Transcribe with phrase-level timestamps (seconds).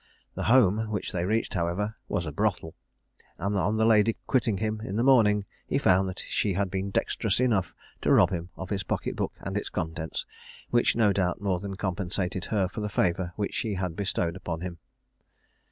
[0.33, 2.73] The "home" which they reached, however, was a brothel;
[3.37, 6.89] and on the lady quitting him in the morning, he found that she had been
[6.89, 10.25] dexterous enough to rob him of his pocket book and its contents,
[10.71, 14.61] which no doubt more than compensated her for the favour which she had bestowed upon
[14.61, 14.79] him.